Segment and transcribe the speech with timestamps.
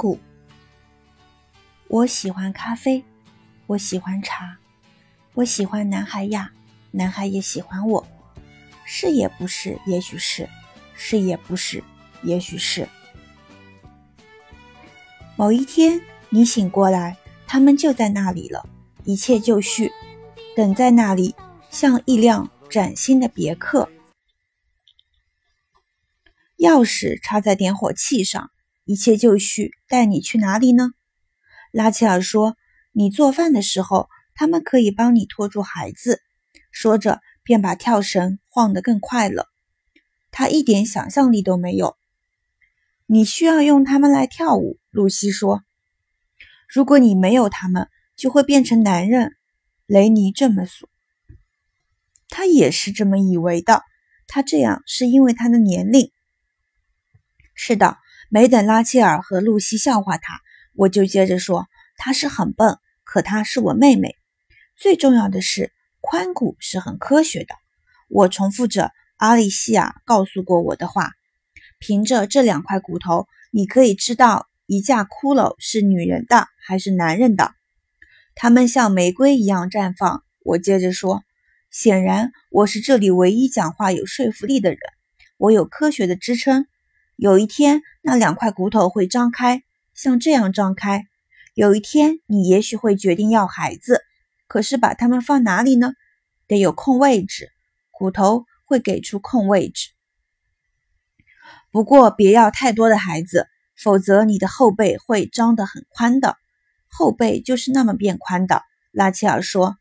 [0.00, 0.18] 谷。
[1.88, 3.04] 我喜欢咖啡，
[3.66, 4.56] 我喜欢茶，
[5.34, 6.52] 我喜欢男孩呀，
[6.92, 8.06] 男孩也喜欢我。
[8.86, 10.46] 是也不是，也许是；
[10.94, 11.84] 是也不是，
[12.22, 12.88] 也许是。
[15.36, 18.66] 某一天你醒过来，他们就在那里了，
[19.04, 19.92] 一切就绪，
[20.56, 21.34] 等在那里，
[21.70, 23.90] 像一辆崭新的别克。
[26.56, 28.50] 钥匙插在点火器上，
[28.90, 29.70] 一切就绪。
[29.86, 30.90] 带你去哪里呢？
[31.70, 32.56] 拉切尔说
[32.90, 36.20] ：“你做饭的时候，他们可以帮你拖住孩子。”
[36.72, 39.46] 说着，便把跳绳晃得更快了。
[40.32, 41.96] 他一点想象力都没有。
[43.06, 45.62] 你需要用他们来跳舞，露西说
[46.66, 49.36] ：“如果你没有他们，就会变成男人。”
[49.86, 50.88] 雷尼这么说，
[52.28, 53.82] 他也是这么以为的。
[54.26, 56.10] 他这样是因为他的年龄。
[57.54, 57.98] 是的，
[58.32, 60.40] 没等拉切尔和露西笑话他，
[60.74, 61.66] 我就接着说
[61.98, 64.14] ：“她是很笨，可她是我妹妹。
[64.76, 67.56] 最重要的是，髋骨是很科学的。”
[68.08, 71.10] 我重复着阿丽西亚告诉过我的话
[71.80, 77.52] ：“凭着这两块骨头，你可以知道一架骷髅是女人的还是男人的。
[78.36, 81.24] 它们像玫瑰一样绽放。”我接着说
[81.68, 84.78] ：“显然，我是这里唯一讲话有说服力的人。
[85.36, 86.66] 我有科学的支撑。”
[87.20, 91.04] 有一天，那两块骨头会张开，像这样张开。
[91.52, 94.00] 有一天，你也许会决定要孩子，
[94.46, 95.92] 可是把它们放哪里呢？
[96.46, 97.50] 得有空位置，
[97.90, 99.90] 骨头会给出空位置。
[101.70, 103.46] 不过，别要太多的孩子，
[103.76, 106.38] 否则你的后背会张得很宽的。
[106.88, 108.62] 后背就是那么变宽的。
[108.92, 109.76] 拉切尔说：“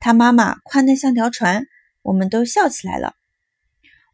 [0.00, 1.66] 他妈妈宽得像条船。”
[2.00, 3.12] 我们都笑起来了。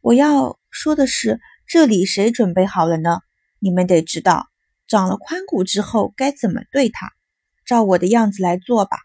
[0.00, 1.38] 我要说的是。
[1.68, 3.18] 这里谁准备好了呢？
[3.58, 4.46] 你们得知道，
[4.86, 7.12] 长了髋骨之后该怎么对它。
[7.64, 8.98] 照我的样子来做吧。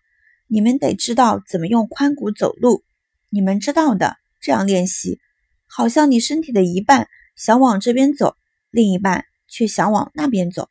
[0.45, 2.83] 你们得知道怎么用髋骨走路。
[3.29, 5.19] 你们知道的，这样练习，
[5.65, 8.35] 好像你身体的一半想往这边走，
[8.69, 10.69] 另一半却想往那边走。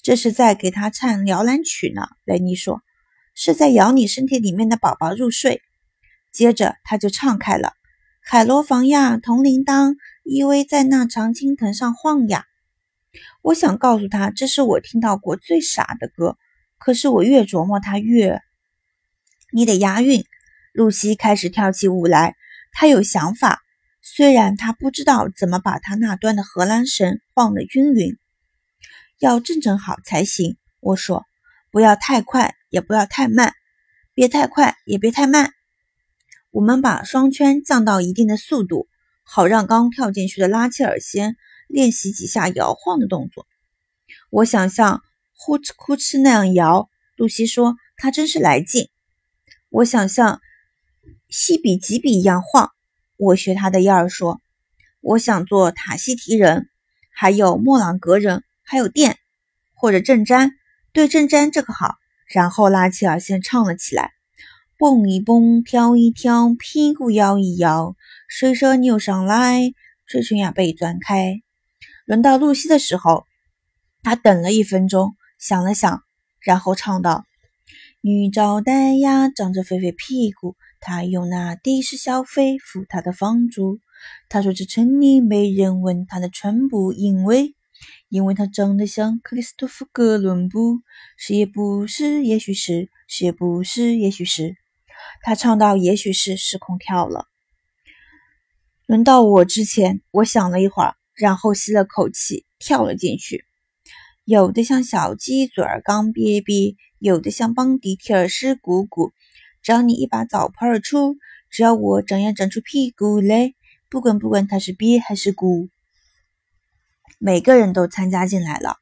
[0.00, 2.02] 这是在给他唱摇篮曲呢。
[2.24, 2.82] 雷尼说
[3.34, 5.60] ：“是在摇你身体里面的宝宝入睡。”
[6.30, 7.72] 接着他就唱开了
[8.22, 9.96] ：“海螺房呀，铜铃铛。”
[10.28, 12.44] 依偎在那常青藤上晃呀！
[13.40, 16.36] 我想告诉他，这是我听到过最傻的歌。
[16.76, 18.42] 可是我越琢磨，他越……
[19.54, 20.22] 你得押韵。
[20.74, 22.36] 露西开始跳起舞来，
[22.72, 23.62] 她有想法，
[24.02, 28.18] 虽然她不知道怎么把她那端的荷兰绳晃得均匀，
[29.18, 30.58] 要正正好才行。
[30.80, 31.24] 我说，
[31.70, 33.54] 不要太快，也不要太慢，
[34.12, 35.52] 别太快，也别太慢。
[36.50, 38.88] 我们把双圈降到一定的速度。
[39.30, 41.36] 好让刚跳进去的拉切尔先
[41.68, 43.46] 练习几下摇晃的动作。
[44.30, 45.02] 我想像
[45.34, 46.88] 呼哧呼哧那样摇。
[47.14, 48.88] 露西说：“他真是来劲。”
[49.68, 50.40] 我想像
[51.28, 52.70] 西比吉比一样晃。
[53.18, 54.40] 我学他的样儿说
[55.02, 56.70] ：“我想做塔西提人，
[57.10, 59.18] 还有莫朗格人，还有电
[59.74, 60.52] 或者正詹。
[60.92, 61.96] 对正詹这个好。”
[62.32, 64.12] 然后拉切尔先唱了起来。
[64.78, 67.96] 蹦一蹦，跳一跳，屁股摇一摇，
[68.28, 69.72] 水蛇扭上来，
[70.06, 71.40] 嘴唇呀被钻开。
[72.06, 73.24] 轮到露西的时候，
[74.04, 76.04] 她等了一分钟，想了想，
[76.40, 77.24] 然后唱道
[78.02, 83.80] ：“女招待呀，长着肥肥屁股，她用那的士小费付她的房租。
[84.28, 87.56] 她说这城里没人问她的唇部，因为
[88.08, 90.82] 因为她长得像克里斯托弗·哥伦布。
[91.16, 94.54] 是也不是，也许是，是也不是，也许是。”
[95.22, 97.26] 他唱到：“也许是失控跳了。”
[98.86, 103.44] 轮到我之前，我想了一会儿，然后吸了口气，跳了进去。
[104.24, 109.12] 有的像小鸡嘴儿刚瘪瘪，有的像邦迪提尔湿鼓鼓。
[109.62, 111.16] 只要你一把澡盆儿出，
[111.50, 113.54] 只要我长呀长出屁股来，
[113.90, 115.68] 不管不管它是憋还是鼓，
[117.18, 118.76] 每个人都参加进来了，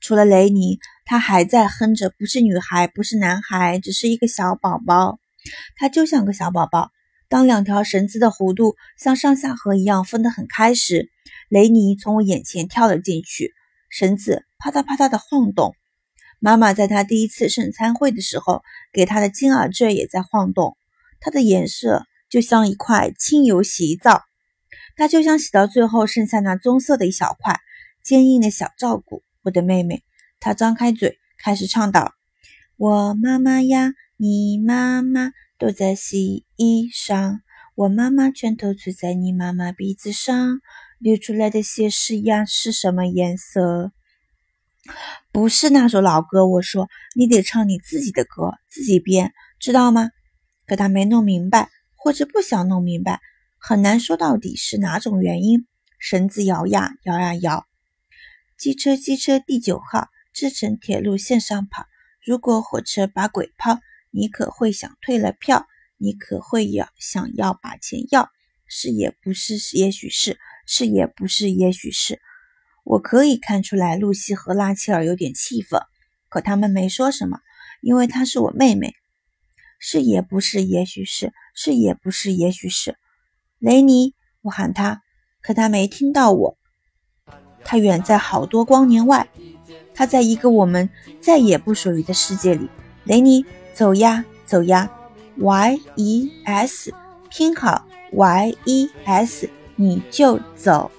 [0.00, 5.18] 除了雷尼，他还在哼着：“不是女孩，不是男孩，只是一个小宝宝。”
[5.76, 6.90] 他就像个小宝宝。
[7.28, 11.10] 当两条绳子的弧度像上下颌一样分得很开时，
[11.48, 13.52] 雷尼从我眼前跳了进去，
[13.88, 15.76] 绳子啪嗒啪嗒地晃动。
[16.40, 20.76] 妈妈在他第一次圣餐会的时候给他的金耳坠也在晃动，
[21.20, 24.24] 它的颜色就像一块清油洗衣皂，
[24.96, 27.60] 它就像洗到最后剩下那棕色的一小块
[28.02, 29.22] 坚硬的小照骨。
[29.42, 30.02] 我的妹妹，
[30.40, 32.12] 她张开嘴开始唱道
[32.76, 37.38] ：“我妈妈呀。”你妈妈都在洗衣裳，
[37.74, 40.60] 我妈妈拳头捶在你妈妈鼻子上，
[40.98, 43.92] 流出来的血是呀是什么颜色？
[45.32, 46.46] 不是那首老歌。
[46.46, 50.10] 我说你得唱你自己的歌，自己编，知道吗？
[50.66, 53.22] 可他没弄明白，或者不想弄明白，
[53.58, 55.66] 很难说到底是哪种原因。
[55.98, 57.64] 绳子摇呀摇呀摇，
[58.58, 61.86] 机车机车第九号，支城铁路线上跑。
[62.22, 63.78] 如果火车把鬼抛，
[64.10, 65.66] 你可会想退了票？
[65.96, 68.30] 你可会要想要把钱要？
[68.66, 72.20] 是也不是，也许是是也不是，也许是。
[72.84, 75.80] 我可以看出来，露西和拉切尔有点气愤，
[76.28, 77.40] 可他们没说什么，
[77.82, 78.94] 因为她是我妹妹。
[79.78, 82.96] 是也不是，也许是是也不是，也许是。
[83.58, 85.02] 雷尼，我喊他，
[85.42, 86.58] 可他没听到我。
[87.64, 89.28] 他远在好多光年外，
[89.94, 90.88] 他在一个我们
[91.20, 92.68] 再也不属于的世界里。
[93.04, 94.90] 雷尼，走呀，走呀
[95.36, 96.92] ，Y E S，
[97.28, 100.90] 拼好 Y E S，你就走。